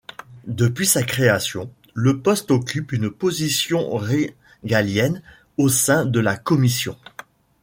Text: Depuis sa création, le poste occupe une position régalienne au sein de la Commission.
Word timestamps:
Depuis 0.47 0.87
sa 0.87 1.03
création, 1.03 1.71
le 1.93 2.23
poste 2.23 2.49
occupe 2.49 2.91
une 2.91 3.11
position 3.11 3.95
régalienne 3.95 5.21
au 5.57 5.69
sein 5.69 6.05
de 6.07 6.19
la 6.19 6.35
Commission. 6.37 6.97